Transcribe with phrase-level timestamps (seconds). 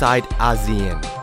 [0.00, 1.19] inside ASEAN.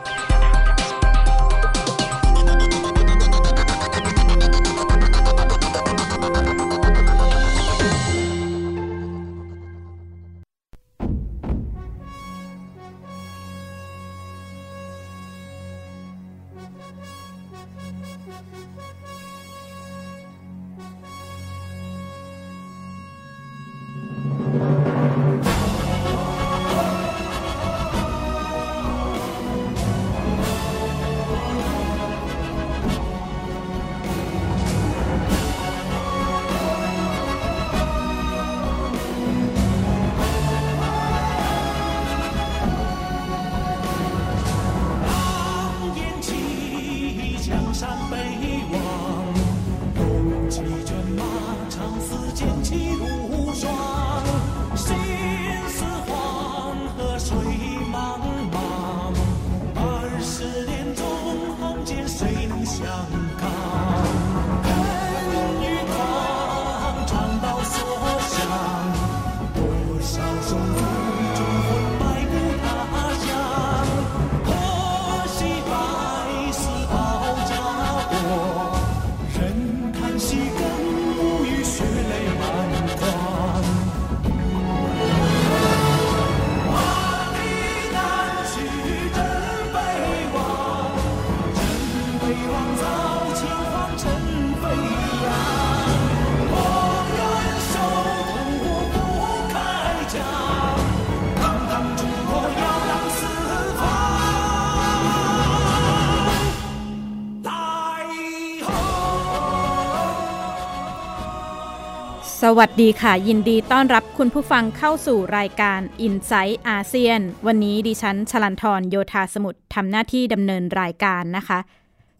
[112.56, 121.58] วัสดีค่ะ ยินดีต้อนรับคุณผู้ฟังเข้าสู่รายการ i n s i ซต์อาเซียน วันนี้ดิฉันชลันทรโยธาสมุทรทำหน้าที่ดำเนินรายการนะคะ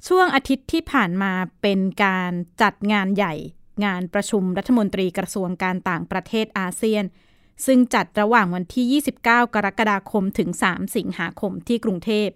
[0.08, 1.32] ช่วงอาทิตย์ที่ผ่านมา
[1.62, 2.32] เป็นการ
[2.62, 3.34] จัดงานใหญ่
[3.84, 7.04] งานประชุมรัฐมนตรีกระทรวงการต่างประเทศอาเซียน
[7.66, 12.28] ซึ่งจัดระหว่างวันที่ 29 กรกฎาคมถึง 3 สิงหาคมที่กรุงเทพ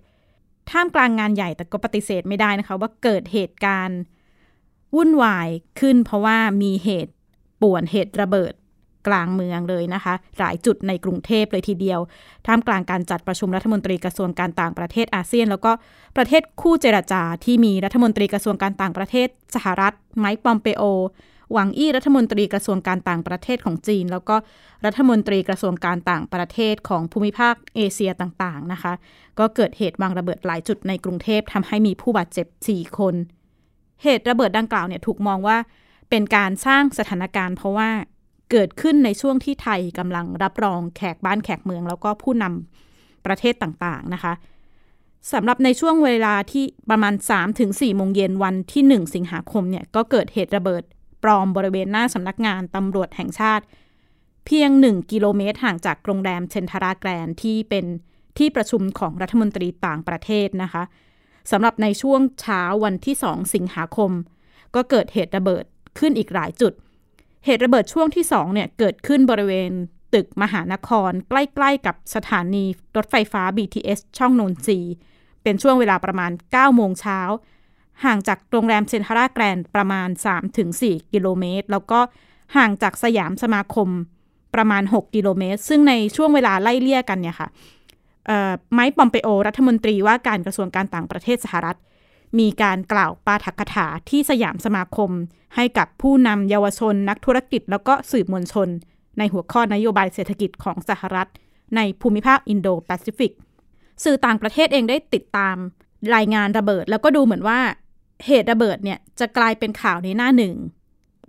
[0.71, 4.01] ท่ามกลางงานใหญ่แต่ก็ปฏิเสธไม่ได้นะคะ ว่าเกิดเหตุการณ์
[4.97, 5.49] วุ่นวาย
[5.81, 7.13] ขึ้นเพราะว่ามีเหตุ
[7.63, 8.53] ป่วนเหตุระเบิด
[9.09, 12.01] กลางเมืองเลยนะคะ หลายจุดในกรุงเทพเลยทีเดียว
[12.47, 15.73] ท่ามกลางการจัดประชุมรัฐมนตรีกระทรวงการต่างประเทศอาเซียน แล้วก็
[16.17, 20.85] ประเทศคู่เจรจาที่มีรัฐมนตรีกระทรวงการต่างประเทศสหรัฐไมค์ปอมเปโอ
[21.53, 24.37] หวังอี้รัฐมนตรีกระทรวงการต่างประเทศของจีน แล้วก็
[24.87, 28.93] รัฐมนตรีกระทรวงการต่างประเทศของภูมิภาคเอเชียต่างๆนะคะ
[29.39, 33.15] ก็เกิดเหตุวางระเบิดหลายจุดในกรุงเทพทำให้มีผู้บาดเจ็บ 4 คน
[34.03, 35.57] เหตุระเบิดดังกล่าวเนี่ยถูกมองว่า
[36.15, 37.91] เป็นการสร้างสถานการณ์ เพราะว่า
[38.51, 44.33] เกิดขึ้นในช่วงที่ไทยกำลังรับรองแขกบ้านแขกเมือง แล้วก็ผู้นำประเทศต่างๆนะคะ
[45.33, 47.15] สำหรับในช่วงเวลาที่ประมาณ
[47.55, 50.83] 3-4โมงเย็นวันที่ 1 สิงหาคมเนี่ยก็เกิดเหตุระเบิด
[51.23, 53.65] ปลอมบริเวณหน้าสำนักงานตำรวจแห่งชาติ
[54.47, 57.85] เพียง 1 กิโลเมตรห่างจากโรงแรมเชนทาราแกรนที่เป็น
[58.39, 60.83] ที่ประชุมของรัฐมนตรีต่างประเทศนะคะ
[61.51, 64.11] สำหรับในช่วงเช้าวันที่ 2 สิงหาคม
[64.75, 65.65] ก็เกิดเหตุระเบิด
[65.99, 66.73] ขึ้นอีกหลายจุด
[67.45, 69.71] เหตุระเบิดช่วงที่2เนี่ยเกิดขึ้นบริเวณ
[70.15, 72.65] ตึกมหานคร ใกล้ๆกับสถานี
[72.97, 74.79] รถไฟฟ้า BTS ช่องนนทรี
[75.43, 77.21] เป็นช่วงเวลาประมาณ 9 โมงเช้า
[78.05, 80.09] ห่างจากโรงแรมเซนทาราแกรนประมาณ
[80.61, 82.01] 3-4 กิโลเมตร แล้วก็
[82.57, 83.89] ห่างจากสยามสมาคม
[84.55, 87.49] ประมาณ 6 กิโลเมตร ซึ่งในช่วงเวลาไล่เลี่ยกันเนี่ยค่ะ
[88.75, 91.79] ไมค์ปอมเปโอ รัฐมนตรีว่าการกระทรวงการต่างประเทศสหรัฐ
[92.39, 95.11] มีการกล่าวปาฐกถาที่สยามสมาคม
[95.57, 98.69] ให้กับผู้นำเยาวชนนักธุรกิจ แล้วก็สื่อมวลชน
[99.19, 101.29] ในหัวข้อนโยบายเศรษฐกิจของสหรัฐ
[101.77, 103.33] ในภูมิภาคอินโดแปซิฟิก
[104.05, 105.57] สื่อต่างประเทศเองได้ติดตาม
[106.15, 107.61] รายงานระเบิด แล้วก็ดูเหมือนว่า
[108.27, 110.55] เหตุระเบิดเนี่ยจะกลายเป็นข่าวในหน้าหนึ่ง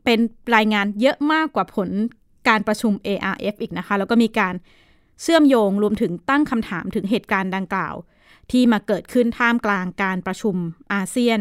[0.06, 0.20] เป็น
[0.56, 1.90] รายงานเยอะมากกว่าผล
[2.48, 4.54] การประชุม ARF อีกนะคะ แล้วก็มีการ
[5.22, 7.96] เชื่อมโยงรวมถึงตั้งคำถามถึงเหตุการณ์ดังกล่าว
[8.52, 10.56] ที่มาเกิดขึ้นท่ามกลางการประชุม
[10.94, 11.40] อาเซียน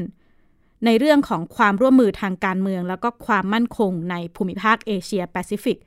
[0.84, 5.78] ในเรื่องของความร่วมมือทางการเมือง แล้วก็ความมั่นคงในภูมิภาคเอเชียแปซิฟิก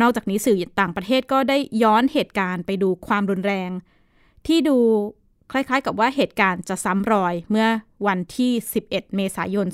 [0.00, 3.70] นอกจากนี้สื่อต่างประเทศก็ได้ย้อนเหตุการณ์ไปดูความรุนแรง
[4.46, 4.76] ที่ดู
[5.52, 7.68] คล้ายๆ กับว่าเหตุการณ์จะซ้ำรอยเมื่อ
[8.06, 8.52] วันที่
[8.84, 9.66] 11 เมษายน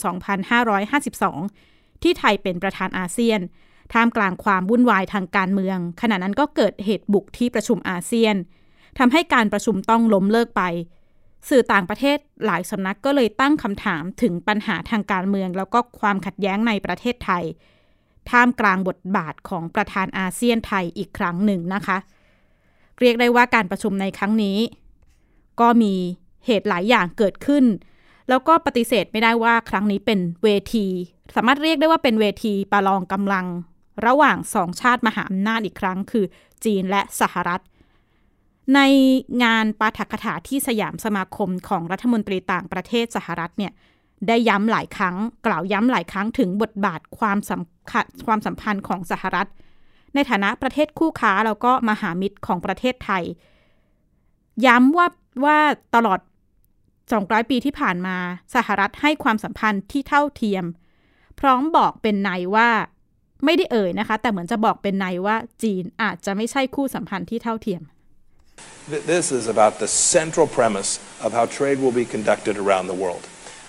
[0.79, 3.41] 2552 ที่ไทยเป็นประธานอาเซียน
[3.93, 8.35] ท่ามกลางความวุ่นวายทางการเมือง ขณะนั้นก็เกิดเหตุบุกที่ประชุมอาเซียน
[8.99, 10.63] ทำให้การประชุมต้องล้มเลิกไป
[11.49, 17.45] สื่อต่างประเทศหลายสำนักก็เลยตั้งคำถามถึงปัญหาทางการเมือง แล้วก็ความขัดแย้งในประเทศไทย
[18.31, 21.99] ท่ามกลางบทบาทของประธานอาเซียนไทยอีกครั้งหนึ่งนะคะ
[23.01, 24.59] เรียกได้ว่าการประชุมในครั้งนี้
[25.61, 25.95] ก็มี
[26.47, 27.65] เหตุหลายอย่างเกิดขึ้น
[28.29, 30.87] แล้วก็ปฏิเสธไม่ได้ว่าครั้งนี้เป็นเวที
[31.35, 33.47] สามารถเรียกได้ว่าเป็นเวทีประลองกำลัง
[34.07, 36.25] ระหว่างสองชาติมหาอำนาจอีกครั้ง คือ
[36.65, 37.63] จีนและสหรัฐ
[38.75, 38.81] ใน
[39.45, 43.73] งานปาฐกถาที่สยามสมาคมของรัฐมนตรีต่างประเทศสหรัฐเนี่ย
[44.29, 45.17] ได้ย้ำหลายครั้ง
[45.47, 49.49] กล่าวย้ำหลายครั้งถึงบทบาทความสำคัญความสัมพันธ์ของสหรัฐ
[50.15, 53.25] ในฐานะประเทศคู่ค้าแล้วก็มหามิตรของประเทศไทย
[54.67, 55.07] ย้ำว่า
[55.45, 55.59] ว่า
[55.95, 56.21] ตลอด
[56.85, 58.17] 200 ปีที่ผ่านมา
[58.55, 60.65] สหรัฐให้ความสัมพันธ์ที่เท่าเทียม
[61.41, 62.71] พร้อมบอกเป็นในว่า
[63.45, 67.83] ไม่ได้เอ่ยนะคะ แต่เหมือนจะบอกเป็นในว่าจีนอาจจะไม่ใช่คู่สัมพันธ์ที่เท่าเทียม
[68.89, 73.25] This is about the central premise of how trade will be conducted around the world.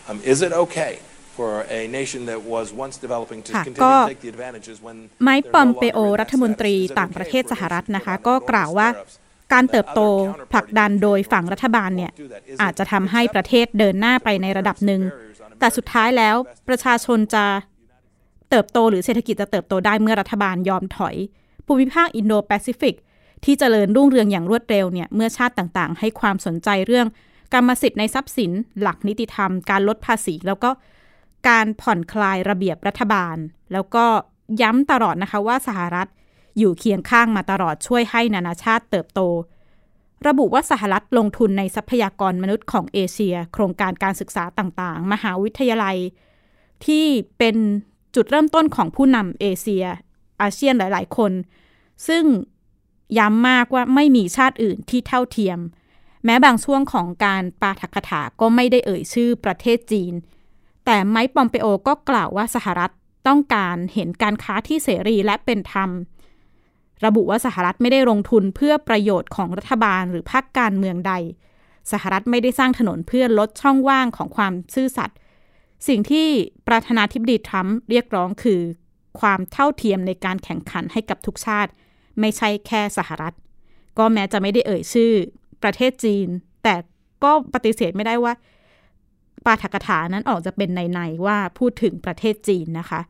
[0.09, 0.99] Um, is it okay
[1.37, 4.77] for a nation that was once developing to ค่ะ continue ก็ to take the advantages
[4.85, 6.89] when ไมค์ they're ปอม no เป longer โอ in that รัฐมนตรี status?
[6.89, 9.07] Is it ต่างประ okay เทศ for สหรัฐ nations นะคะ to put ก็ on กล่าวว่า enormous
[9.07, 12.11] tariffs การเติบโต that other ผลักดันโดยฝั่งรัฐบาลเนี่ย
[12.61, 15.01] อาจจะทำให้ประเทศเดินหน้าไปในระดับหนึ่ง
[15.59, 16.35] แต่สุดท้ายแล้ว
[16.67, 17.45] ประชาชนจะ
[18.49, 21.15] เติบโตหรือเศรษฐกิจจะเติบโตได้เมื่อรัฐบาลยอมถอย
[21.67, 22.95] ภูมิภาคอินโดแปซิฟิก
[23.43, 27.07] ที่เจริญรุ่งเรืองอย่างรวดเร็วเนี่ยเมื่อชาติต่างๆ ให้ความสนใจเรื่อง
[27.53, 28.51] กรรมสิทธิ์ในทรัพย์สิน
[28.81, 30.69] หลักนิติธรรม การลดภาษี แล้วก็
[31.49, 33.37] การผ่อนคลายระเบียบรัฐบาล
[33.73, 34.05] แล้วก็
[34.61, 36.07] ย้ำตลอดนะคะว่าสหรัฐ
[36.57, 39.21] อยู่เคียงข้างมาตลอดช่วยให้นานาชาติเติบโต
[40.27, 45.97] ระบุว่าสหรัฐลงทุนในทรัพยากรมนุษย์ของเอเชีย โครงการการศึกษาต่างๆ มหาวิทยาลัย
[46.85, 47.05] ที่
[47.37, 47.55] เป็น
[48.15, 49.85] จุดเริ่มต้นของผู้นำเอเชีย
[50.41, 51.31] อาเซียนหลาย ๆ คน
[52.07, 52.23] ซึ่ง
[53.17, 55.59] ย้ำมากว่าไม่มีชาติอื่นที่เท่าเทียม
[56.25, 60.13] แม้บางช่วงของการปาฐกถาก็ไม่ได้เอ่ยชื่อประเทศจีน
[60.85, 62.91] แต่ไมค์ปอมเปโอก็กล่าวว่าสหรัฐ
[63.27, 65.89] ต้องการเห็นการค้าที่เสรีและเป็นธรรม
[67.05, 71.13] ระบุว่าสหรัฐไม่ได้ลงทุนเพื่อประโยชน์ของรัฐบาลหรือพรรคการเมืองใด
[71.91, 75.17] สหรัฐไม่ได้สร้างถนนเพื่อลดช่องว่างของความซื่อสัตย์
[75.87, 76.27] สิ่งที่
[76.67, 78.61] ประธานาธิบดีทรัมป์เรียกร้องคือ
[79.19, 81.71] ความเท่าเทียมในการแข่งขันให้กับทุกชาติ
[82.19, 83.33] ไม่ใช่แค่สหรัฐ
[83.97, 85.11] ก็แม้จะไม่ได้เอ่ยชื่อ
[85.63, 86.27] ประเทศจีน
[86.63, 86.75] แต่
[87.23, 88.33] ก็ปฏิเสธไม่ได้ว่า
[89.45, 93.01] ปาฐกถานั้นออกจะเป็นในๆว่าพูดถึงประเทศจีนนะคะ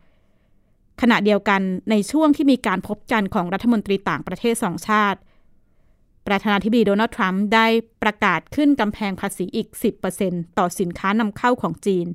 [1.02, 1.62] ขณะเดียวกัน
[1.92, 5.20] ในช่วงที่มีการพบกันของรัฐมนตรีต่างประเทศสองชาติ
[6.28, 7.68] ประธานาธิบดีโดนัลด์ทรัมป์ได้
[8.04, 9.68] ประกาศขึ้นกำแพงภาษีอีก
[10.14, 12.08] 10%ต่อสินค้านำเข้าของจีน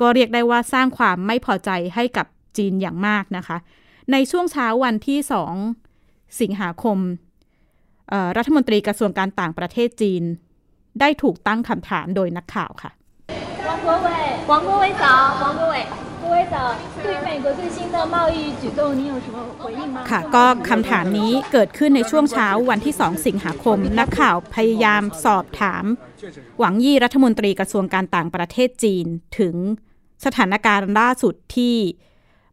[0.00, 2.26] ก็เรียกได้ว่าสร้างความไม่พอใจให้กับ
[2.56, 3.56] จีนอย่างมากนะคะ
[4.12, 5.18] ในช่วงเช้าวันที่
[5.58, 5.85] 2
[6.40, 6.98] สิงหาคม
[8.36, 10.22] รัฐมนตรีกระทรวงการต่างประเทศจีน
[11.00, 12.90] ได้ถูกตั้งคำถามโดยนักข่าวค่ะ
[13.68, 15.84] วังกัวเว่ยวังกัวเว่ยจ๋าวังกัวเว่ย
[20.10, 25.84] ค่ะก็คำถามนี้เกิดขึ้นในช่วงเช้าวันที่ 2 สิงหาคม นักข่าวพยายามสอบถาม
[26.58, 29.06] หวังยี่รัฐมนตรีกระทรวงการต่างประเทศจีน
[29.38, 29.54] ถึง
[30.24, 31.76] สถานการณ์ล่าสุดที่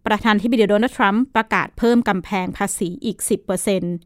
[0.05, 3.17] ประธานาธิบดีโดนัลด์ทรัมป์ประกาศเพิ่มกำแพงภาษีอีก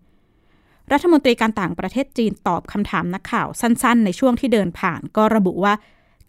[0.01, 5.73] 10%รัฐมนตรีการต่างประเทศจีนตอบคำถามนักข่าวสั้น ๆ ในช่วงที่เดินผ่าน ก็ระบุว่า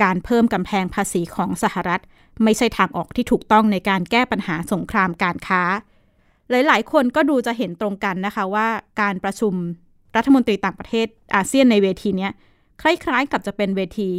[0.02, 2.02] การเพิ่มกำแพงภาษีของสหรัฐ
[2.44, 5.62] ไม่ใช่ทางออกที่ถูกต้องในการแก้ปัญหาสงครามการค้า
[6.50, 8.68] หลาย ๆ คนก็ดูจะเห็นตรงกันนะคะว่า
[9.00, 9.54] การประชุม
[10.16, 12.28] รัฐมนตรีต่างประเทศอาเซียนในเวทีนี้
[12.82, 14.10] คล้าย ๆ กับจะเป็นเวที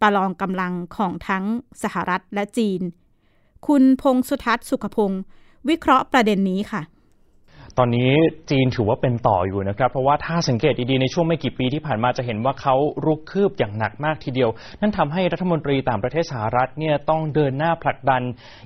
[0.00, 1.44] ประลองกำลังของทั้ง
[1.82, 2.80] สหรัฐและจีน
[3.66, 5.22] คุณพงสุทัศน์สุขพงศ์
[5.68, 6.82] วิเคราะห์ประเด็นนี้ค่ะ
[7.80, 8.12] ตอนนี้
[8.50, 12.74] จีนถือว่าเป็นต่ออยู่นะครับ เพราะว่าถ้าสังเกตดีๆ ในช่วงไม่กี่ปีที่ผ่านมาจะเห็นว่าเขา
[13.06, 18.22] รุกคืบอย่างหนักมากทีเดียว นั่นทำให้รัฐมนตรีต่างประเทศสหรัฐเนี่ยต้องเดินหน้าผลักดัน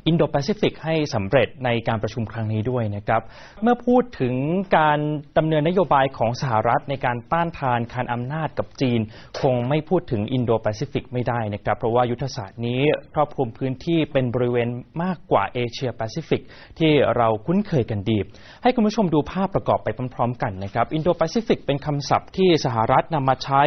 [0.07, 3.23] อินโดแปซิฟิกให้สำเร็จในการประชุมครั้งนี้ด้วยนะครับ
[3.63, 4.35] เมื่อพูดถึง
[4.79, 4.99] การ
[5.39, 9.01] ดำเนินนโยบายของสหรัฐในการต้านทานคานอำนาจกับจีน
[9.41, 12.83] คงไม่พูดถึงอินโดแปซิฟิกไม่ได้นะครับ เพราะว่ายุทธศาสตร์นี้
[13.15, 14.69] ครอบคลุมพื้นที่เป็นบริเวณ
[15.03, 16.43] มากกว่าเอเชียแปซิฟิก
[16.79, 18.19] ที่เราคุ้นเคยกันดี
[18.63, 23.63] ให้คุณผู้ชมมดูภาพประกอบไปพร้อมๆ กันนะครับอินโดแปซิฟิกเป็นคำศัพท์ที่สหรัฐนำมาใช้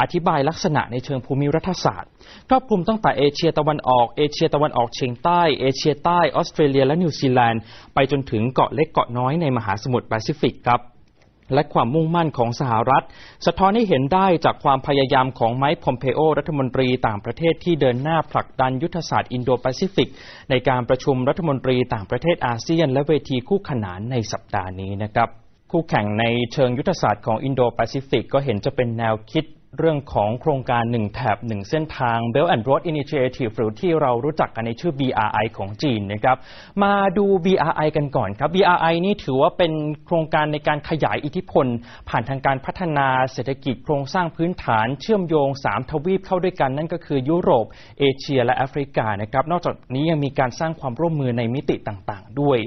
[0.00, 2.10] อธิบายลักษณะในเชิงภูมิรัฐศาสตร์
[2.48, 7.60] ครอบคลุมตั้งแต่เอเชียตะวันออกเอเชียตะวันออกเฉียงใต้เอเชียใต้ออสเตรเลียและนิวซีแลนด์
[7.94, 10.80] ไปจนถึงเกาะเล็กเกาะน้อยในมหาสมุทรแปซิฟิกครับ
[11.54, 13.04] และความมุ่งมั่นของสหรัฐ
[13.46, 20.08] สะท้อนให้เห็นได้จากความพยายามของไมค์พอมเพโอ รัฐมนตรีต่างประเทศที่เดินหน้าผลักดันยุทธศาสตร์อินโดแปซิฟิก
[20.50, 25.28] ในการประชุมรัฐมนตรีต่างประเทศอาเซียน และเวทีคู่ขนานในสัปดาห์นี้นะครับ
[25.70, 29.44] คู่แข่งในเชิงยุทธศาสตร์ของอินโดแปซิฟิกก็เห็นจะเป็นแนวคิด
[29.78, 36.36] เรื่องของโครงการหนึ่งแถบหนึ่งเส้นทาง Belt and Road Initiative หรือที่เรารู้จักกันในชื่อ BRI ของจีนนะครับ
[36.82, 39.72] มาดู BRI กันก่อนครับ BRI นี่ถือว่าเป็น
[40.06, 41.66] โครงการในการขยายอิทธิพล
[42.08, 47.66] ผ่านทางการพัฒนาเศรษฐกิจโครงสร้างพื้นฐานเชื่อมโยง 3 ทวีปเข้าด้วยกันนั่นก็คือยุโรป
[47.98, 52.58] เอเชีย และแอฟริกานะครับ นอกจากนี้ยังมีการสร้างความร่วมมือในมิติต่างๆ ด้วย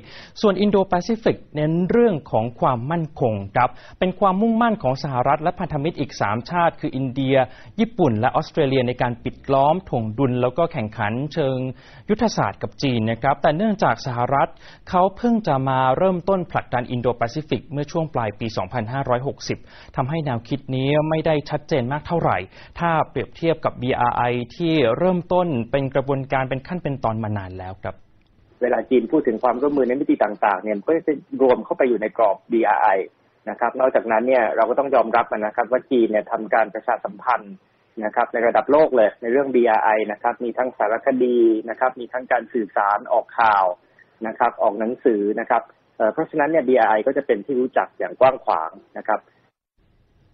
[0.42, 3.70] ส่วนอินโดแปซิฟิกเน้นเรื่องของความมั่นคงครับ
[4.00, 7.36] เป็นความมุ่งมั่นของสหรัฐและพันธมิตรอีก 3 ชาติ คืออินเดีย
[7.80, 11.58] ญี่ปุ่น และออสเตรเลียในการปิดล้อมถ่วงดุลแล้วก็แข่งขันเชิง
[12.10, 14.50] ยุทธศาสตร์กับจีนนะครับ แต่เนื่องจากสหรัฐ
[14.90, 18.48] เขาเพิ่งจะมาเริ่มต้นผลักดันอินโดแปซิฟิกเมื่อช่วงปลายปี
[19.22, 22.38] 2560ทำให้แนวคิดนี้ไม่ได้ชัดเจนมากเท่าไหร่
[22.80, 27.96] ถ้าเปรียบเทียบกับ BRI ที่เริ่มต้นเป็นกระบวนการเป็นขั้นเป็นตอนมานานแล้วครับ
[28.62, 32.98] เวลาจีนพูดถึงความร่วมมือในมิติต่างๆเนี่ยก็จะรวมเข้าไปอยู่ในกรอบ BRI
[33.50, 37.56] นะครับ นอกจากนั้นเนี่ยเราก็ต้องยอมรับนะครับ ว่าจีนเนี่ยทำการประชาสัมพันธ์
[38.06, 43.66] นะครับ ในระดับโลกเลยในเรื่อง BRI นะครับ มีทั้งสารคดีนะครับ มีทั้งการสื่อสารออกข่าว
[44.28, 45.62] นะครับ ออกหนังสือนะครับ
[46.14, 49.20] เพราะฉะนั้นเนี่ย BRI ก็จะเป็นที่รู้จักอย่างกว้างขวางนะครับ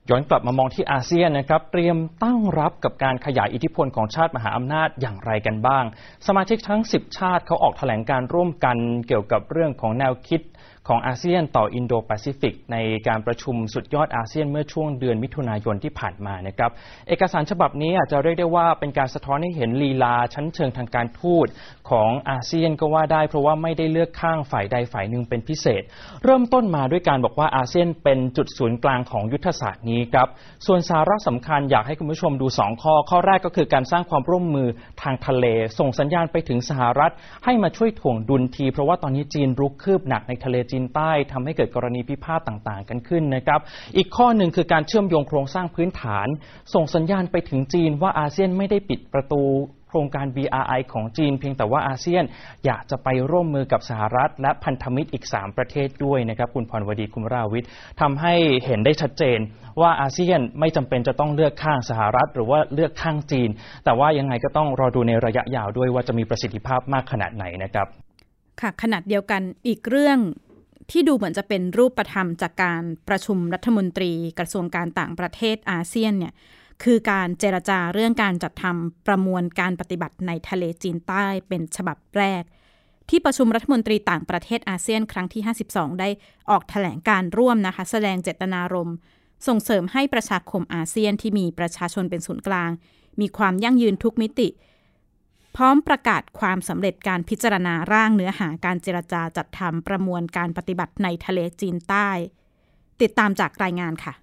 [0.09, 5.85] ย้อนกลับมามองที่อาเซียนนะครับ เตรียมตั้งรับกับการขยายอิทธิพลของชาติมหาอำนาจอย่างไรกันบ้าง
[6.27, 10.41] สมาชิกทั้ง 10 ชาติเขาออกแถลงการร่วมกันเกี่ยวกับเรื่องของแนวคิด
[10.89, 12.77] ของอาเซียนต่ออินโดแปซิฟิกใน
[13.07, 16.71] การประชุมสุดยอดอาเซียนเมื่อช่วงเดือนมิถุนายนที่ผ่านมานะครับ
[17.07, 21.47] เอกสารฉบับนี้อาจจะเรียกได้ว่าเป็นการสะท้อนให้เห็นลีลาชั้นเชิงทางการทูต
[21.89, 25.83] ของอาเซียนก็ว่าได้ เพราะว่าไม่ได้เลือกข้างฝ่ายใดฝ่ายหนึ่งเป็นพิเศษ
[26.23, 30.27] เริ่มต้นมาด้วยการบอกว่าอาเซียนเป็นจุดศูนย์กลางของยุทธศาสตร์นี้ครับ
[30.67, 34.67] ส่วนสาระสำคัญอยากให้คุณผู้ชมดู 2 ข้อ ข้อแรกก็คือการสร้างความร่วมมือ
[35.01, 35.45] ทางทะเล
[35.79, 37.11] ส่งสัญญาณไปถึงสหรัฐ
[37.45, 43.59] ให้มาช่วยถ่วงดุลที เพราะว่าตอนนี้จีนรุกคืบหนักในทะเลจีนใต้ทำให้เกิดกรณีพิพาทต่างๆ กันขึ้นนะครับ
[43.97, 46.27] อีกข้อหนึ่งคือการเชื่อมโยงโครงสร้างพื้นฐาน
[46.73, 49.43] ส่งสัญญาณไปถึงจีนว่าอาเซียนไม่ได้ปิดประตู
[49.91, 52.23] โครงการ BRI ของจีน เพียงแต่ว่าอาเซียน
[52.65, 57.69] อยากจะไปร่วมมือกับสหรัฐ และพันธมิตรอีก 3 ประเทศด้วยนะครับคุณพรวดีคุณราวิทย์
[58.01, 58.33] ทำให้
[58.65, 59.39] เห็นได้ชัดเจน
[59.81, 63.49] ว่าอาเซียนไม่จำเป็นจะต้องเลือกข้างสหรัฐ หรือว่าเลือกข้างจีน
[63.85, 67.87] แต่ว่ายังไงก็ต้องรอดูในระยะยาวด้วยว่าจะมีประสิทธิภาพมากขนาดไหนนะครับ
[68.61, 70.19] ค่ะขนาดเดียวกันอีกเรื่อง
[70.91, 76.33] ที่ดูเหมือนจะเป็นรูปธรรมจากการประชุมรัฐมนตรีกระทรวงการต่างประเทศอาเซียนเนี่ย
[76.83, 82.43] คือการเจรจาเรื่องการจัดทำประมวลการปฏิบัติในทะเลจีนใต้เป็นฉบับแรก
[83.09, 85.41] ที่ประชุมรัฐมนตรีต่างประเทศอาเซียนครั้งที่
[85.71, 86.09] 52 ได้
[86.49, 88.95] ออกถแถลงการร่วมนะคะ แสดงเจตนารมณ์
[89.47, 92.71] ส่งเสริมให้ประชาคมอาเซียนที่มีประชาชนเป็นศูนย์กลาง
[93.21, 94.47] มีความยั่งยืนทุกมิติ
[95.55, 102.09] พร้อมประกาศความสำเร็จการพิจารณาร่างเนื้อหาการเจรจาจัดทำประมวลการปฏิบัติในทะเลจีนใต้
[103.01, 104.13] ติดตามจากรายงานค่ะ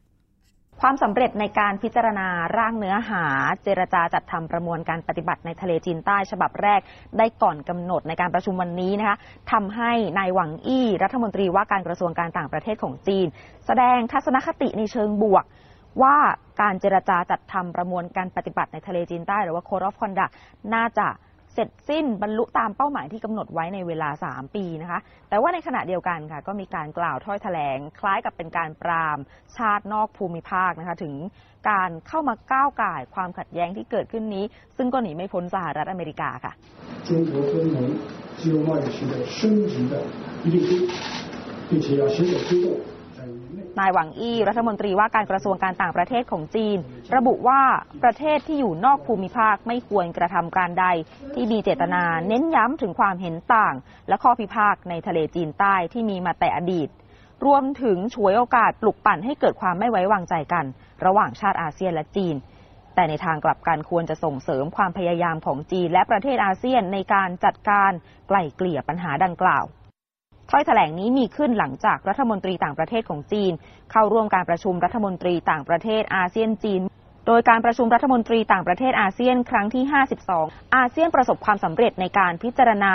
[0.81, 2.29] ความสำเร็จในการพิจารณา
[2.59, 3.25] ร่างเนื้อหา
[3.63, 6.81] เจรจาจัดทำประมวลการปฏิบัติในทะเลจีนใต้ฉบับแรก
[7.19, 9.17] ได้ก่อนกำหนดในการประชุมวันนี้นะคะ
[9.53, 13.27] ทำให้นายหวังอี้ รัฐมนตรีว่าการกระทรวงการต่างประเทศของจีน
[13.67, 15.45] แสดงทัศนคติในเชิงบวก
[16.03, 16.17] ว่า
[16.61, 20.33] การเจรจาจัดทำประมวลการปฏิบัติในทะเลจีนใต้หรือว่า Code of Conduct
[20.75, 21.09] น่าจะ
[21.55, 24.99] เสร็จสิ้นบรรลุตามเป้าหมายที่กำหนดไว้ในเวลา 3 ปีนะคะ
[25.29, 29.19] แต่ว่าในขณะเดียวกันค่ะ ก็มีการกล่าวถ้อยแถลง คล้ายกับเป็นการปราม
[29.57, 31.15] ชาตินอกภูมิภาคนะคะ ถึง
[31.71, 34.45] การเข้ามาก้าวก่ายความขัดแย้งที่เกิดขึ้นนี้
[34.77, 36.53] ซึ่งก็หนีไม่พ้นสหรัฐอเมริกาค่ะ
[42.67, 42.96] 中
[43.79, 46.79] นายหวังอี้รัฐมนตรีว่าการกระทรวงการต่างประเทศของจีน
[47.17, 47.63] ระบุว่า
[48.03, 50.87] ประเทศที่อยู่นอกภูมิภาคไม่ควรกระทำการใด
[51.35, 53.75] ที่มีเจตนาเน้นย้ำถึงความเห็นต่าง
[54.09, 56.89] และข้อพิพาทในทะเลจีนใต้ที่มีมาแต่อดีต
[57.47, 60.65] รวมถึงฉวยโอกาสปลุกปั่นให้เกิดความไม่ไว้วางใจกัน
[61.05, 62.37] ระหว่างชาติอาเซียนและจีน
[62.95, 67.91] แต่ในทางกลับกันควรจะส่งเสริมความพยายามของจีนและประเทศอาเซียนในการจัดการ
[68.29, 69.65] ไกล่เกลี่ยปัญหาดังกล่าว
[70.51, 73.53] ถ้อยแถลงนี้มีขึ้นหลังจากรัฐมนตรีต่างประเทศของจีน
[73.93, 76.81] เข้าร่วมการประชุมรัฐมนตรีต่างประเทศอาเซียนจีน
[77.27, 79.85] โดยการประชุมรัฐมนตรีต่างประเทศอาเซียนครั้งที่
[80.31, 82.95] 52 อาเซียนประสบความสำเร็จในการพิจารณา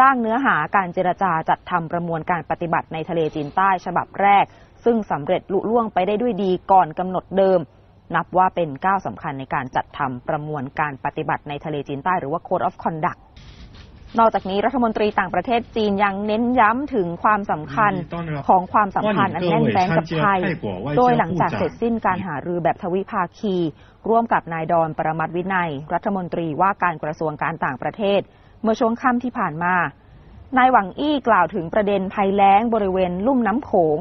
[0.00, 4.44] ร่างเนื้อหาการเจรจาจัดทำประมวลการปฏิบัติในทะเลจีนใต้ฉบับแรก
[4.84, 7.60] ซึ่งสำเร็จลุล่วงไปได้ด้วยดีก่อนกำหนดเดิม
[8.14, 13.20] นับว่าเป็นก้าวสำคัญในการจัดทำประมวลการปฏิบัติในทะเลจีนใต้หรือว่า Code of Conduct
[14.18, 17.92] นอกจากนี้รัฐมนตรีต่างประเทศจีนยังเน้นย้ำถึงความสำคัญ
[18.48, 20.40] ของความสัมพันธ์อันแน่นแฟ้นกับไทย
[20.96, 23.56] โดยหลังจากเสร็จสิ้นการหารือแบบทวิภาคี
[24.08, 28.20] ร่วมกับนายดอนปรมัตวินัย รัฐมนตรีว่าการกระทรวงการต่างประเทศ
[28.62, 29.74] เมื่อช่วงค่ำที่ผ่านมา
[30.56, 33.98] นายหวังอี้กล่าวถึงประเด็นภัยแล้งบริเวณลุ่มน้ำโขง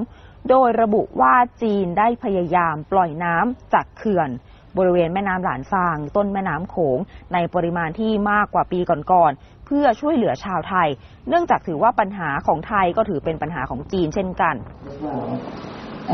[0.49, 4.29] โดยระบุว่าจีนได้พยายามปล่อยน้ำจากเขื่อน
[4.77, 6.99] บริเวณแม่น้ำหลานซาง ต้นแม่น้ำโขง
[7.33, 10.87] ในปริมาณที่มากกว่าปีก่อนๆ เพื่อช่วยเหลือชาวไทย
[11.29, 14.55] เนื่องจากถือว่าปัญหาของไทยก็ถือเป็นปัญหาของจีนเช่นกัน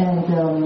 [0.05, 0.60] and um,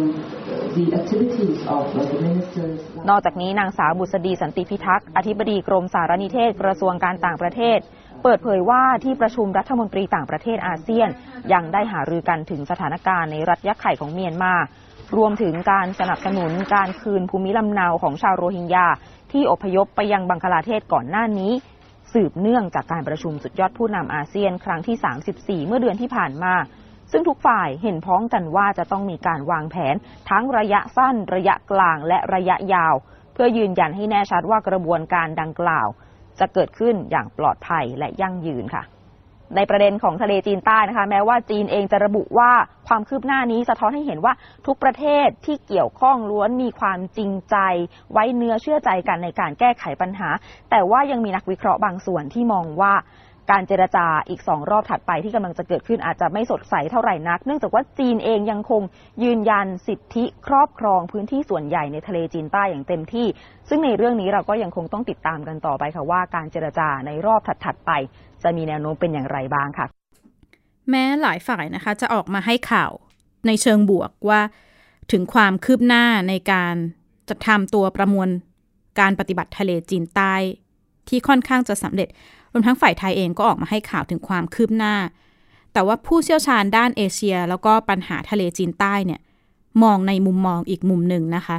[0.75, 2.79] the activities of uh, the ministers
[3.10, 7.79] นอกจากนี้นางสาวบุษดีสันติพิทักษ์อธิบดีกรมสารนิเทศกระทรวงการต่างประเทศ
[8.24, 11.10] เปิดเผยว่าที่ประชุมรัฐมนตรีต่างประเทศอาเซียน
[11.53, 14.53] ยังได้หารือกันถึงสถานการณ์ในรัฐยะไข่ของเมียนมา
[15.17, 18.88] รวมถึงการสนับสนุนการคืนภูมิลำเนาของชาวโรฮิงญา
[19.32, 21.51] ที่อพยพไปยังบังคลาเทศก่อนหน้านี้
[22.17, 24.97] สืบเนื่องจากการประชุมสุดยอดผู้นำอาเซียนครั้งที่
[25.63, 26.53] 34 เมื่อเดือนที่ผ่านมา
[27.12, 29.95] ซึ่งทุกฝ่ายเห็นพ้องกันว่าจะต้องมีการวางแผน
[30.29, 32.95] ทั้งระยะสั้น ระยะกลางและระยะยาว
[33.33, 35.88] เพื่อยืนยันให้แน่ชัดว่ากระบวนการดังกล่าว
[36.39, 38.83] จะเกิดขึ้นอย่างปลอดภัยและยั่งยืนค่ะ
[39.56, 42.51] ในประเด็นของทะเลจีนใต้นะคะ แม้ว่าจีนเองจะระบุว่า
[42.88, 44.34] ความคืบหน้านี้สะท้อนให้เห็นว่า
[44.66, 47.56] ทุกประเทศที่เกี่ยวข้องล้วนมีความจริงใจ
[48.13, 50.30] ไว้เนื้อเชื่อใจกันในการแก้ไขปัญหา
[50.70, 52.94] แต่ว่ายังมีนักวิเคราะห์บางส่วนที่มองว่า
[53.54, 58.82] การเจรจาอีกสองรอบถัดไปที่กำลังจะเกิดขึ้นอาจจะไม่สดใสเท่าไหร่นัก เนื่องจากว่าจีนเองยังคง
[59.24, 63.27] ยืนยันสิทธิครอบครองพื้นที่ส่วนใหญ่ในทะเลจีนใต้อย่างเต็มที่
[63.70, 67.92] ซึ่งในเรื่องนี้เราก็ยังคงต้องติดตามกันต่อไปค่ะว่าการเจรจาในรอบถัดๆไป
[68.44, 69.88] จะมีแนวโน้มเป็นอย่างไรบ้างค่ะ
[70.89, 72.91] แม้หลายฝ่ายนะคะ จะออกมาให้ข่าว
[73.48, 74.41] ในเชิงบวกว่า
[75.12, 76.75] ถึงความคืบหน้าในการ
[77.29, 78.29] จะทำตัวประมวล
[79.00, 80.36] การปฏิบัติทะเลจีนใต้
[81.10, 82.08] ที่ค่อนข้างจะสำเร็จ
[82.51, 84.96] รวมทั้งฝ่ายไทยเองก็ออกมาให้ข่าวถึงความคืบหน้า
[85.74, 89.22] แต่ว่าผู้เชี่ยวชาญด้านเอเชีย แล้วก็ปัญหาทะเลจีนใต้เนี่ย
[89.84, 91.57] มองในมุมมองอีกมุมหนึ่งนะคะ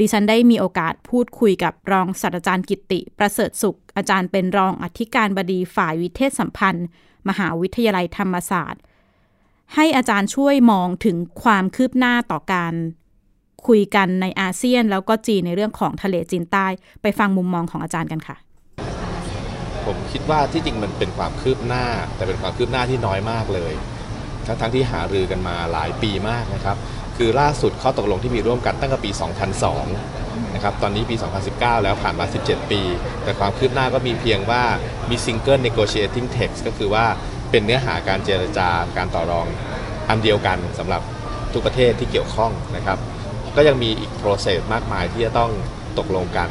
[0.00, 6.86] ดิฉันได้มีโอกาสพูดคุยกับรองศาสตราจารย์กิติ ประเสริฐสุข อาจารย์เป็นรองอธิการบดีฝ่ายวิเทศสัมพันธ์
[7.28, 8.82] มหาวิทยาลัยธรรมศาสตร์
[9.74, 12.74] ให้อาจารย์ช่วยมองถึงความคืบหน้าต่อการ
[13.66, 16.66] คุยกันในอาเซียนแล้วก็จีนในเรื่องของทะเลจีนใต้
[17.02, 18.36] ไปฟังมุมมองของอาจารย์กันค่ะ
[19.86, 21.84] ผมคิดว่าที่จริงมันเป็นความคืบหน้า
[22.16, 23.72] แต่เป็นความคืบหน้าที่น้อยมากเลย
[24.46, 26.76] ทั้งทั้งที่หารือกันมาหลายปีมากนะครับ
[27.22, 29.10] คือล่าสุดข้อตกลงที่มีร่วมกันตั้งแต่ปี
[29.82, 31.16] 2002 นะครับ ตอนนี้ปี
[31.50, 32.80] 2019 แล้วผ่านมา 17 ปี
[33.22, 34.62] แต่ความคืบหน้าก็มีเพียงว่า
[35.10, 37.04] มี single negotiating text ก็คือว่า
[37.50, 39.46] เป็นเนื้อหาการเจรจาการต่อรอง
[40.08, 41.02] อันเดียวกันสำหรับ
[41.52, 42.98] ทุกประเทศที่เกี่ยวข้องนะครับ
[43.56, 45.50] ก็ยังมีอีก process มากมายที่จะต้อง
[45.98, 46.48] ตกลงกัน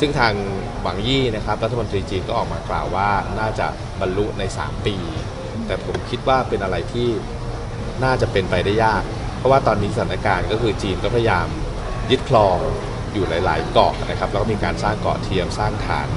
[0.00, 0.32] ซึ่งทาง
[0.82, 3.66] หวังยี่นะครับรัฐมนตรีจีนก็ออกมากล่าวว่าน่าจะ
[4.00, 4.96] บรรลุใน 3 ปี
[5.66, 7.08] แต่ผมคิดว่าเป็นอะไรที่
[8.04, 9.04] น่าจะเป็นไปได้ยาก
[9.38, 11.46] เพราะว่าตอนนี้สถานการณ์ก็คือจีนก็พยายาม
[12.10, 12.58] ยึดครอง
[13.12, 16.08] อยู่หลาย ๆ เกาะนะครับแล้วก็มีการสร้างเกาะเทียมสร้างฐาน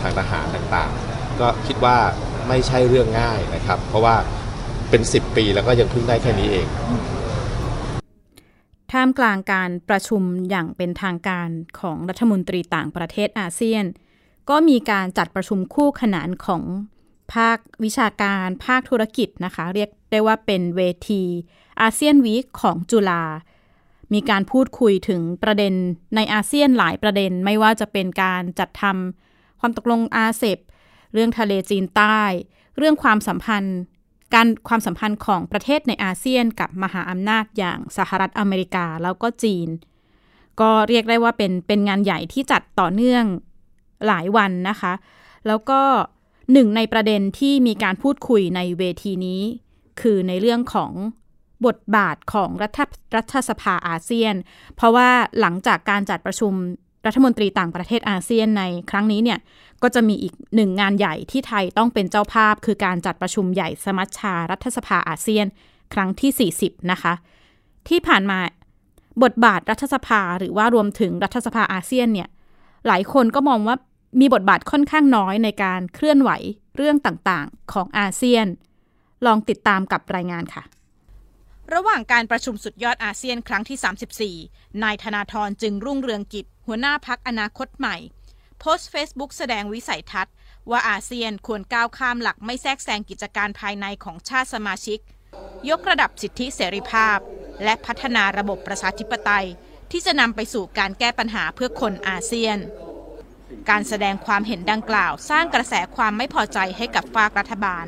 [0.00, 1.96] ทางทหารต่างๆ ก็คิดว่า
[2.48, 4.16] ไม่ใช่เรื่องง่ายนะครับ เพราะว่า
[4.90, 6.66] เป็น 10 ปีแล้วก็ยังเพิ่งได้แค่นี้เอง
[8.92, 11.48] ท่ามกลางการประชุมอย่างเป็นทางการ
[11.80, 13.84] ของรัฐมนตรีต่างประเทศอาเซียน
[14.50, 16.62] ก็มีการจัดประชุมคู่ขนานของ
[17.34, 21.22] ภาควิชาการภาคธุรกิจนะคะ เรียกได้ว่าเป็นเวที
[21.80, 23.22] อาเซียนวีคของจุฬา
[24.12, 25.74] มีการพูดคุยถึงประเด็น
[26.16, 30.58] ในอาเซียนหลายประเด็น ไม่ว่าจะเป็นการจัดทำความตกลงอาเซบ
[31.12, 32.20] เรื่องทะเลจีนใต้
[32.76, 33.78] เรื่องความสัมพันธ์
[34.34, 39.68] การความสัมพันธ์ของประเทศในอาเซียนกับมหาอำนาจอย่างสหรัฐอเมริกาแล้วก็จีน
[40.60, 43.24] ก็เรียกได้ว่าเป็นเป็นงานใหญ่ที่จัดต่อเนื่อง
[44.06, 44.92] หลายวันนะคะ
[45.46, 45.80] แล้วก็
[46.52, 49.42] หนึ่งในประเด็นที่มีการพูดคุยในเวทีนี้
[50.00, 50.92] คือในเรื่องของ
[51.66, 52.80] บทบาทของรัฐ
[53.16, 54.34] รัฐสภาอาเซียน
[54.76, 55.08] เพราะว่า
[55.40, 56.52] หลังจากการจัดประชุม
[57.06, 59.38] รัฐมนตรีต่างประเทศอาเซียนในครั้งนี้เนี่ย
[59.82, 65.46] ก็จะมีอีกหนึ่งงานใหญ่ที่ไทยต้องเป็นเจ้าภาพ คือการจัดประชุมใหญ่สมัชชารัฐสภาอาเซียน
[65.94, 67.12] ครั้งที่ 40 นะคะ
[67.88, 68.38] ที่ผ่านมา
[69.22, 72.28] บทบาทรัฐสภาหรือว่ารวมถึงรัฐสภาอาเซียนเนี่ย
[72.86, 73.76] หลายคนก็มองว่า
[74.20, 76.30] มีบทบาทค่อนข้างน้อยในการเคลื่อนไหว
[76.76, 78.46] เรื่องต่างๆ ของอาเซียน
[79.26, 80.62] ลองติดตามกับรายงานค่ะ
[81.74, 87.96] ระหว่างการประชุมสุดยอดอาเซียนครั้งที่ 34 นายธนาธรจึงรุ่งเรืองกิจ หัวหน้าพรรคอนาคตใหม่
[88.58, 90.34] โพสต์เฟซบุ๊กแสดงวิสัยทัศน์
[90.70, 94.98] ว่าอาเซียนควรก้าวข้ามหลักไม่แทรกแซงกิจการภายในของชาติสมาชิก
[95.70, 97.18] ยกระดับสิทธิเสรีภาพ
[97.64, 99.46] และพัฒนาระบบประชาธิปไตย
[99.90, 102.58] ที่จะนำไปสู่การแก้ปัญหาเพื่อคนอาเซียน
[103.70, 107.86] การแสดงความเห็นดังกล่าว สร้างกระแสความไม่พอใจให้กับฝากรัฐบาล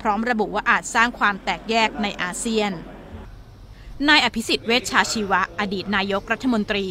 [0.00, 2.72] พร้อมระบุว่าอาจสร้างความแตกแยกในอาเซียน
[4.08, 6.86] นายอภิสิทธิ์เวชชาชีวะ อดีตนายกรัฐมนตรี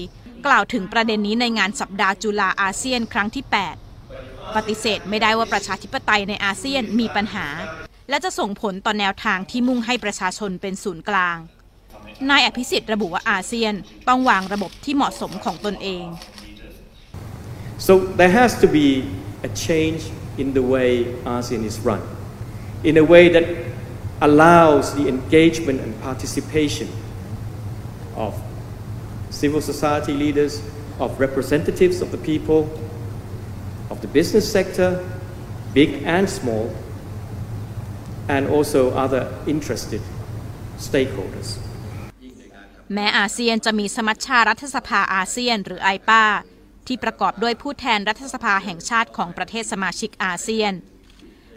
[0.46, 3.44] กล่าวถึงประเด็นนี้ในงานสัปดาห์จุฬาอาเซียนครั้งที่
[4.00, 7.48] 8 ปฏิเสธไม่ได้ว่าประชาธิปไตยในอาเซียนมีปัญหา
[8.10, 11.38] และจะส่งผลต่อแนวทางที่มุ่งให้ประชาชนเป็นศูนย์กลาง
[12.30, 13.74] นายอภิสิทธิ์ระบุว่าอาเซียน
[14.08, 16.06] ต้องวางระบบที่เหมาะสมของตนเอง
[17.83, 18.89] So there has to be
[19.43, 22.03] a change in the way ASEAN is run,
[22.83, 23.45] in a way that
[24.21, 26.89] allows the engagement and participation
[28.17, 28.35] of
[29.31, 30.63] civil society leaders,
[30.99, 32.69] of representatives of the people,
[33.91, 35.05] of the business sector,
[35.73, 36.75] big and small,
[38.29, 40.03] and also other interested
[40.79, 41.59] stakeholders.
[42.95, 46.25] แม้อาเซียนจะมีสมัชชารัฐสภาอาเซียนหรือไอปา
[46.88, 50.74] ที่ประกอบด้วยผู้แทนรัฐสภาแห่งชาติของประเทศสมาชิกอาเซียน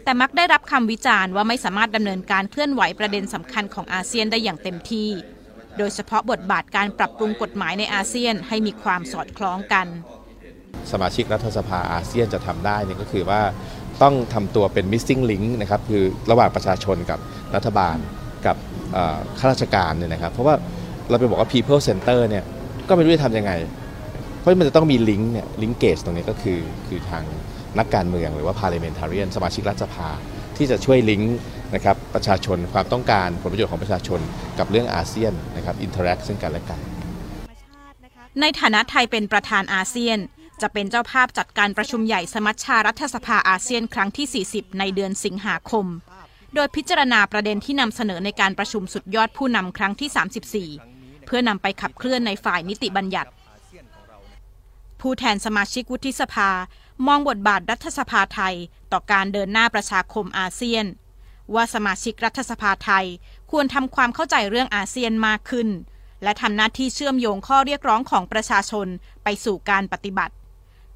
[0.03, 5.09] แต่มักได้รับคำวิจารณ์ว่าไม่สามารถดำเนินการเคลื่อนไหวประเด็นสำคัญของอาเซียนได้อย่างเต็มที่
[5.77, 9.87] โดยเฉพาะบทบาทการปรับปรุงกฎหมายในอาเซียนให้มีความสอดคล้องกัน
[10.91, 13.41] สมาชิกรัฐสภาอาเซียนจะทำได้เนี่ยก็คือว่า
[14.01, 17.19] ต้องทำตัวเป็น missing link นะครับคือระหว่างประชาชนกับ
[17.55, 17.97] รัฐบาล
[18.45, 18.55] กับ
[19.39, 20.55] ข้าราชการเนี่ยนะครับ เพราะว่า
[21.09, 22.43] เราไปบอกว่า people center เนี่ย
[22.87, 23.51] ก็ไม่รู้จะทำยังไง
[24.47, 27.23] ราะมันจะต้องมีลิงก์เนี่ยลิงก์เกจตรงนี้ก็คือคือทาง
[27.77, 30.09] นักการเมืองหรือว่า parliamentarian สมาชิกรัฐสภา
[30.57, 31.37] ที่จะช่วยลิงก์
[31.75, 34.19] นะครับประชาชนความต้องการผลประโยชน์ของประชาชน
[34.59, 36.79] กับเรื่องอาเซียนนะครับ interact ซึ่งกันและกัน
[38.41, 40.17] ในฐานะไทยเป็นประธานอาเซียน
[40.61, 45.85] จะเป็นเจ้าภาพจัดการประชุมใหญ่สมัชชารัฐสภาอาเซียนครั้งที่ 40 ในเดือนสิงหาคม
[46.55, 53.29] โดยพิจารณาประเด็นที่นำเสนอในการประชุมสุดยอดผู้นำครั้งที่ 34 เพื่อนำไปขับเคลื่อนในฝ่ายนิติบัญญัติ
[55.09, 56.49] ผู้แทนสมาชิกวุฒิสภา
[57.07, 58.55] มองบทบาทรัฐสภาไทย
[58.91, 60.85] ต่อการเดินหน้าประชาคมอาเซียน
[61.55, 63.05] ว่าสมาชิกรัฐสภาไทย
[63.51, 65.69] ควรทำความเข้าใจเรื่องอาเซียนมากขึ้น
[66.23, 68.87] และทำหน้าที่เชื่อมโยงข้อเรียกร้องของประชาชน
[69.23, 70.33] ไปสู่การปฏิบัติ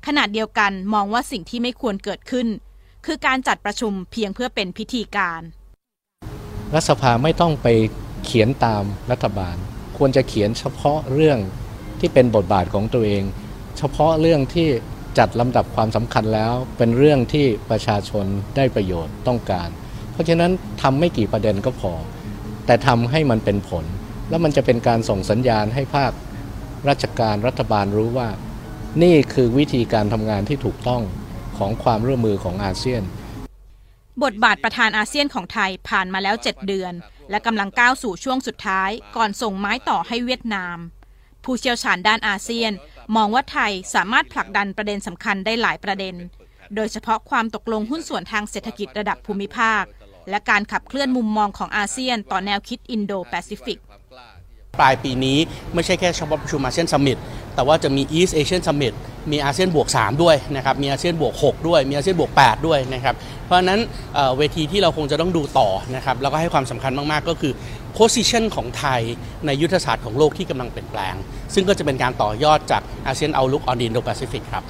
[0.05, 2.47] ขณะเดียวกันมองว่าสิ่งที่ไม่ควรเกิดขึ้น
[3.05, 5.41] คือการจัดประชุมเพียงเพื่อเป็นพิธีการ
[6.73, 7.67] รัฐสภาไม่ต้องไป
[8.25, 9.55] เขียนตามรัฐบาล
[9.97, 11.39] ควรจะเขียนเฉพาะเรื่อง
[11.99, 13.25] ที่เป็นบทบาทของตัวเอง
[13.81, 14.69] เฉพาะเรื่องที่
[15.17, 19.69] จัดลำดับความสำคัญแล้วเป็นเรื่องที่ประชาชนได้ประโยชน์ต้องการ
[20.13, 21.93] เพราะฉะนั้นทำไม่กี่ประเด็นก็พอ
[22.65, 23.85] แต่ทำให้มันเป็นผล
[24.29, 26.11] แล้วมันจะเป็นการส่งสัญญาณให้ภาค
[26.89, 28.29] ราชการรัฐบาลรู้ว่า
[29.03, 31.01] นี่คือวิธีการทำงานที่ถูกต้อง
[31.57, 33.03] ของความร่วมมือของอาเซียน
[34.23, 36.93] บทบาทประธานอาเซียนของไทยผ่านมาแล้ว 7 เดือน
[37.29, 40.77] และกำลังก้าวสู่ช่วงสุดท้าย ก่อนส่งไม้ต่อให้เวียดนาม
[41.45, 42.71] ผู้เชี่ยวชาญด้านอาเซียน
[43.15, 46.15] มองว่าไทยสามารถผลักดันประเด็นสำคัญได้หลายประเด็น
[46.75, 49.83] โดยเฉพาะความตกลงหุ้นส่วนทางเศรษฐกิจระดับภูมิภาค
[50.29, 53.79] และการขับเคลื่อนมุมมองของอาเซียนต่อแนวคิดอินโดแปซิฟิก
[54.79, 55.37] ปลายปีนี้
[55.73, 57.17] ไม่ใช่แค่เฉพาะประชุมอาเซียน Summit
[57.55, 58.93] แต่ว่าจะมี East Asian Summit
[59.31, 63.79] มีอาเซียนบวก 3 ด้วยนะครับ มีอาเซียนบวก 6 ด้วย มีอาเซียนบวก 8 ด้วยนะครับ เพราะฉะนั้น
[64.37, 67.53] เวทีที่เราคงจะต้องดูต่อนะครับ แล้วก็ให้ความสำคัญมาก ๆ ก็คือ
[67.97, 69.01] position ของไทย
[69.45, 71.15] ในยุทธศาสตร์ของโลกที่กำลังเปลี่ยนแปลง
[71.53, 74.63] ซึ่งก็จะเป็นการต่อยอดจากASEAN Outlook on the Indo-Pacific ครับ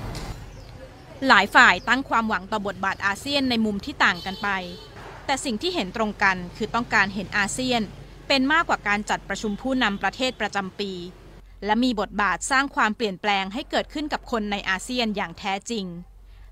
[1.27, 4.49] หลายฝ่ายตั้งความหวังต่อบทบาทอาเซียนในมุมที่ต่างกันไป
[5.25, 7.81] แต่สิ่งที่เห็นตรงกันคือต้องการเห็นอาเซียน
[8.27, 10.91] เป็นมากกว่าการจัดประชุมผู้นำประเทศประจำปี
[11.65, 15.85] และมีบทบาทสร้างความเปลี่ยนแปลงให้เกิดขึ้นกับคนในอาเซียนอย่างแท้จริง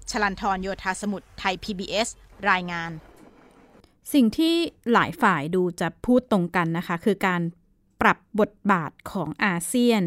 [0.09, 2.07] ชลันทรโยธาสมุทรไทย PBS
[2.49, 2.91] รายงาน
[4.13, 4.55] สิ่งที่
[4.93, 7.41] หลายฝ่ายดูจะพูดตรงกันนะคะ คือการ
[8.01, 10.03] ปรับบทบาทของอาเซียน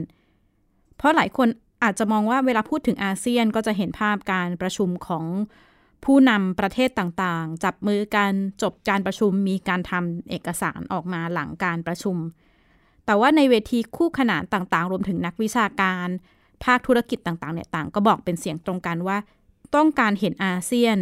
[0.96, 1.48] เพราะหลายคน
[1.82, 5.26] อาจจะมองว่าเวลาพูดถึงอาเซียนก็จะเห็นภาพการประชุมของ
[6.04, 12.16] ผู้นำประเทศต่างๆ จับมือกันจบการประชุมมีการทำเอกสารออกมาหลังการประชุม
[13.06, 16.08] แต่ว่าในเวทีคู่ขนานต่างๆ รวมถึงนักวิชาการ
[16.64, 19.18] ภาคธุรกิจต่างๆเนี่ยต่างก็บอกเป็นเสียงตรงกันว่า
[19.74, 20.96] ต้องการเห็นอาเซียน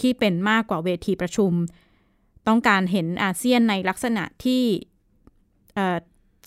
[0.00, 1.52] ที่เป็นมากกว่าเวทีประชุม
[2.48, 4.64] ต้องการเห็นอาเซียนในลักษณะที่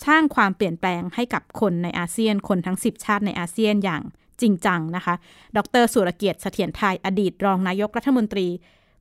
[0.06, 4.02] สร้างความเปลี่ยนแปลงให้กับคนในอาเซียน คนทั้ง 10 ชาติในอาเซียนอย่าง
[4.40, 5.14] จริงจังนะคะ
[5.56, 8.48] ดรสุรเกียรติเสถียรไทยอดีตรองนายกรัฐมนตรี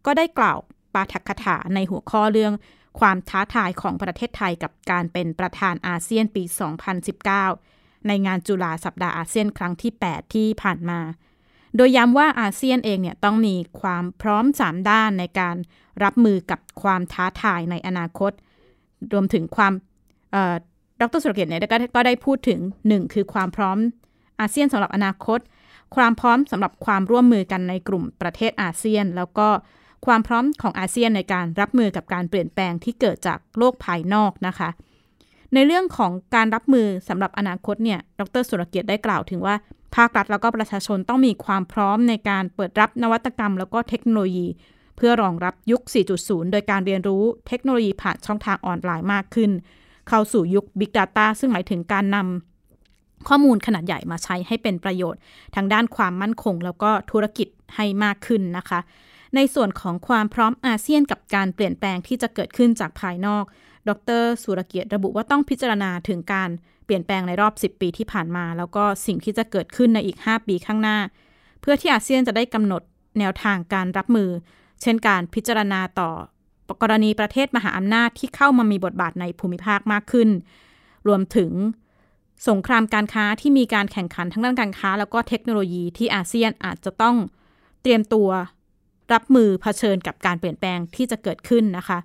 [0.06, 0.58] ก็ได้กล่าว
[0.94, 2.54] ปาฐกถาในหัวข้อเรื่อง
[3.00, 6.44] ความท้าทายของประเทศไทยกับการเป็นประธานอาเซียนปี
[7.26, 11.00] 2019 ในงานจุฬาสัปดาห์อาเซียนครั้งที่ 8 ที่ผ่านมา
[11.76, 15.56] โดยย้ำว่าอาเซียนเองเนี่ยต้องมีความพร้อม 3 ด้านในการ
[16.04, 18.32] รับมือกับความท้าทายในอนาคต
[19.14, 19.74] รวมถึงความ
[21.02, 21.62] ดรสุรเกียรติเนี่ย
[21.96, 22.60] ก็ได้พูดถึง
[22.90, 23.78] 1 คือความพร้อม
[24.40, 25.40] อาเซียนสำหรับอนาคต
[25.96, 29.48] ความพร้อมสำหรับความร่วมมือกันในกลุ่มประเทศอาเซียน แล้วก็
[30.06, 34.70] ความพร้อมของอาเซียนในการรับมือกับการเปลี่ยนแปลงที่เกิดจากโลกภายนอกนะคะ
[35.54, 39.56] ในเรื่องของการรับมือสำหรับอนาคตเนี่ย ดรสุรเกียรติได้กล่าวถึงว่า
[39.96, 44.48] ภาครัฐแล้วก็ประชาชนต้องมีความพร้อมในการเปิดรับนวัตกรรม แล้วก็เทคโนโลยี
[44.98, 45.82] เพื่อรองรับยุค
[46.18, 49.52] 4.0 โดยการเรียนรู้เทคโนโลยีผ่านช่องทางออนไลน์มากขึ้น
[50.10, 55.20] เข้าสู่ยุค Big Data ซึ่งหมายถึงการนำข้อมูลขนาดใหญ่มาใช้ให้เป็นประโยชน์
[55.56, 58.80] ทางด้านความมั่นคง แล้วก็ธุรกิจให้มากขึ้นนะคะ
[59.36, 63.44] ในส่วนของความพร้อมอาเซียนกับการเปลี่ยนแปลงที่จะเกิดขึ้นจากภายนอก
[63.90, 66.50] ดรสุรเกียรติระบุว่าต้องพิจารณาถึงการ
[66.86, 70.98] เปลี่ยนแปลงในรอบ 10 ปีที่ผ่านมา แล้วก็สิ่งที่จะเกิดขึ้นในอีก 5 ปีข้างหน้า
[71.62, 72.82] เพื่อที่อาเซียนจะได้กำหนด
[73.20, 74.30] แนวทางการรับมือ
[74.82, 76.12] เช่นการพิจารณาต่อ
[76.82, 80.30] กรณีประเทศมหาอำนาจที่เข้ามามีบทบาทในภูมิภาคมากขึ้น
[81.08, 81.52] รวมถึง
[82.50, 87.16] สงครามการค้าที่มีการแข่งขันทั้งด้านการค้า แล้วก็เทคโนโลยีที่อาเซียนอาจจะต้อง
[87.82, 88.30] เตรียมตัว
[89.14, 92.00] รับมือเผชิญกับการเปลี่ยนแปลงที่จะเกิดขึ้นนะคะ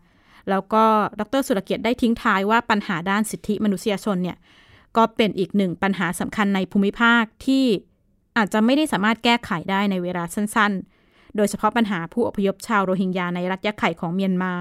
[0.51, 0.85] แล้วก็
[1.21, 4.37] ดรสุรเกียรติได้ทิ้งท้ายว่าปัญหาด้านสิทธิมนุษยชนเนี่ย
[4.97, 7.65] ก็เป็นอีกหนึ่งปัญหาสำคัญในภูมิภาคที่
[8.37, 10.73] อาจจะไม่ได้สามารถแก้ไขได้ในเวลาสั้น
[11.05, 14.55] ๆ โดยเฉพาะปัญหาผู้อพยพชาวโรฮิงญาในรัฐยะไข่ของเมียนมา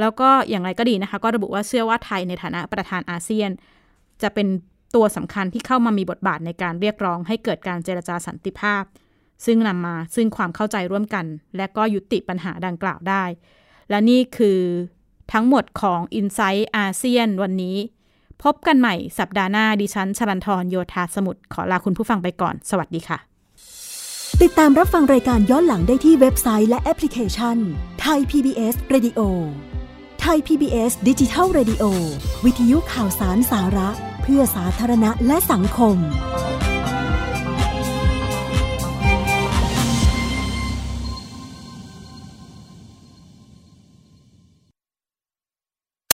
[0.00, 3.50] แล้วก็อย่างไรก็ดีนะคะ ก็ระบุว่าเชื่อว่าไทยในฐานะประธานอาเซียน
[4.22, 4.46] จะเป็น
[4.94, 8.82] ตัวสำคัญที่เข้ามามีบทบาทในการเรียกร้อง ให้เกิดการเจรจาสันติภาพ
[9.44, 13.24] ซึ่งนำมาซึ่งความเข้าใจร่วมกัน และก็ยุติปัญหาดังกล่าวได้
[13.90, 14.60] และนี่คือ
[15.32, 17.76] ทั้งหมดของ Inside อาเซียนวันนี้
[18.42, 23.18] พบกันใหม่สัปดาห์หน้าดิฉันชลันทรโยธาสมุทรขอลาคุณผู้ฟังไปก่อน สวัสดีค่ะ
[24.42, 27.56] ติดตามรับฟังรายการย้อนหลังได้ที่เว็บไซต์และแอปพลิเคชัน
[28.00, 29.20] ไทย PBS Radio
[30.20, 31.84] ไทย PBS ดิจิทัล Radio
[32.44, 33.88] วิทยุข่าวสารสาระ
[34.22, 35.96] เพื่อสาธารณะและสังคม